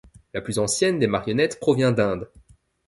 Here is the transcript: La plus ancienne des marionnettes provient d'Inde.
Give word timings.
La 0.33 0.41
plus 0.41 0.57
ancienne 0.57 0.97
des 0.97 1.05
marionnettes 1.05 1.59
provient 1.59 1.91
d'Inde. 1.91 2.27